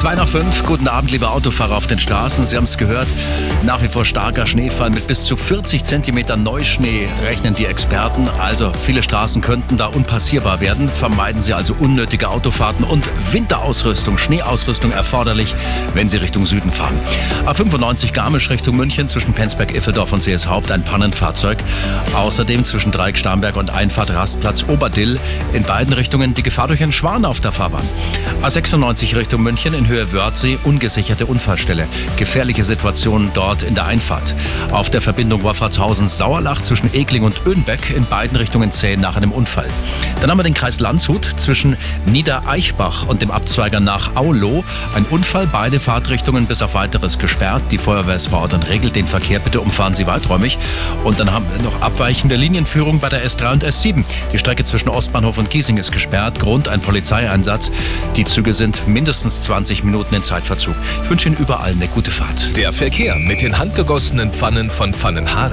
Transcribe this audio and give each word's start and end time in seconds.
2 0.00 0.14
nach 0.14 0.28
5, 0.28 0.64
guten 0.64 0.86
Abend, 0.86 1.10
liebe 1.10 1.28
Autofahrer 1.28 1.76
auf 1.76 1.88
den 1.88 1.98
Straßen. 1.98 2.46
Sie 2.46 2.56
haben 2.56 2.62
es 2.62 2.78
gehört, 2.78 3.08
nach 3.64 3.82
wie 3.82 3.88
vor 3.88 4.04
starker 4.04 4.46
Schneefall 4.46 4.90
mit 4.90 5.08
bis 5.08 5.24
zu 5.24 5.36
40 5.36 5.82
Zentimeter 5.82 6.36
Neuschnee 6.36 7.08
rechnen 7.24 7.52
die 7.54 7.66
Experten. 7.66 8.28
Also 8.38 8.70
viele 8.72 9.02
Straßen 9.02 9.42
könnten 9.42 9.76
da 9.76 9.86
unpassierbar 9.86 10.60
werden. 10.60 10.88
Vermeiden 10.88 11.42
Sie 11.42 11.52
also 11.52 11.74
unnötige 11.76 12.28
Autofahrten 12.28 12.84
und 12.84 13.10
Winterausrüstung, 13.32 14.18
Schneeausrüstung 14.18 14.92
erforderlich, 14.92 15.52
wenn 15.94 16.08
Sie 16.08 16.18
Richtung 16.18 16.46
Süden 16.46 16.70
fahren. 16.70 17.00
A95 17.46 18.12
Garmisch 18.12 18.50
Richtung 18.50 18.76
München 18.76 19.08
zwischen 19.08 19.32
Penzberg-Iffeldorf 19.32 20.12
und 20.12 20.22
CS 20.22 20.46
Haupt 20.46 20.70
ein 20.70 20.84
Pannenfahrzeug. 20.84 21.58
Außerdem 22.14 22.62
zwischen 22.62 22.92
Dreieck-Starnberg 22.92 23.56
und 23.56 23.70
Einfahrt 23.70 24.12
Rastplatz 24.12 24.64
Oberdill 24.68 25.18
in 25.52 25.64
beiden 25.64 25.92
Richtungen 25.92 26.34
die 26.34 26.44
Gefahr 26.44 26.68
durch 26.68 26.84
einen 26.84 26.92
Schwan 26.92 27.24
auf 27.24 27.40
der 27.40 27.50
Fahrbahn. 27.50 27.82
A96 28.42 29.16
Richtung 29.16 29.42
München 29.42 29.74
in 29.74 29.87
Höhe 29.88 30.12
Wörthsee, 30.12 30.58
ungesicherte 30.64 31.24
Unfallstelle. 31.24 31.88
Gefährliche 32.18 32.62
Situation 32.62 33.30
dort 33.32 33.62
in 33.62 33.74
der 33.74 33.86
Einfahrt. 33.86 34.34
Auf 34.70 34.90
der 34.90 35.00
Verbindung 35.00 35.42
Wolfratshausen-Sauerlach 35.42 36.62
zwischen 36.62 36.92
Egling 36.94 37.24
und 37.24 37.46
Öhnbeck 37.46 37.90
in 37.90 38.04
beiden 38.04 38.36
Richtungen 38.36 38.70
zählen 38.70 39.00
nach 39.00 39.16
einem 39.16 39.32
Unfall. 39.32 39.68
Dann 40.20 40.30
haben 40.30 40.38
wir 40.38 40.44
den 40.44 40.52
Kreis 40.52 40.78
Landshut 40.78 41.24
zwischen 41.38 41.78
Niedereichbach 42.04 43.06
und 43.06 43.22
dem 43.22 43.30
Abzweiger 43.30 43.80
nach 43.80 44.14
Aulow. 44.14 44.62
Ein 44.94 45.06
Unfall, 45.06 45.48
beide 45.50 45.80
Fahrtrichtungen 45.80 46.46
bis 46.46 46.60
auf 46.60 46.74
weiteres 46.74 47.18
gesperrt. 47.18 47.62
Die 47.70 47.78
Feuerwehr 47.78 48.16
ist 48.16 48.28
vor 48.28 48.40
Ort 48.42 48.52
und 48.52 48.68
regelt 48.68 48.94
den 48.94 49.06
Verkehr. 49.06 49.38
Bitte 49.38 49.62
umfahren 49.62 49.94
Sie 49.94 50.06
weiträumig. 50.06 50.58
Und 51.02 51.18
dann 51.18 51.32
haben 51.32 51.46
wir 51.50 51.62
noch 51.62 51.80
abweichende 51.80 52.36
Linienführung 52.36 53.00
bei 53.00 53.08
der 53.08 53.26
S3 53.26 53.52
und 53.52 53.64
S7. 53.64 54.04
Die 54.32 54.38
Strecke 54.38 54.64
zwischen 54.64 54.90
Ostbahnhof 54.90 55.38
und 55.38 55.48
Giesing 55.48 55.78
ist 55.78 55.92
gesperrt. 55.92 56.38
Grund 56.38 56.68
ein 56.68 56.82
Polizeieinsatz. 56.82 57.70
Die 58.16 58.24
Züge 58.24 58.52
sind 58.52 58.86
mindestens 58.86 59.40
20 59.40 59.77
20 59.78 59.84
Minuten 59.84 60.14
in 60.14 60.22
Zeitverzug. 60.22 60.74
Ich 61.04 61.10
wünsche 61.10 61.28
Ihnen 61.28 61.36
überall 61.36 61.72
eine 61.72 61.88
gute 61.88 62.10
Fahrt. 62.10 62.56
Der 62.56 62.72
Verkehr 62.72 63.16
mit 63.16 63.42
den 63.42 63.58
handgegossenen 63.58 64.32
Pfannen 64.32 64.70
von 64.70 64.92
Pfannenhaare. 64.92 65.38